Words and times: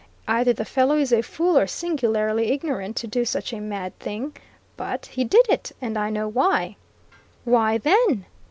Either 0.27 0.51
the 0.51 0.65
fellow 0.65 0.97
is 0.97 1.11
a 1.13 1.21
fool 1.21 1.55
or 1.55 1.67
singularly 1.67 2.49
ignorant, 2.51 2.95
to 2.95 3.05
do 3.05 3.23
such 3.23 3.53
a 3.53 3.59
mad 3.59 3.93
thing! 3.99 4.35
But 4.75 5.05
he 5.05 5.23
did 5.23 5.47
it! 5.47 5.73
And 5.79 5.95
I 5.95 6.09
know 6.09 6.27
why." 6.27 6.75
"Why, 7.43 7.77
then?" 7.77 8.25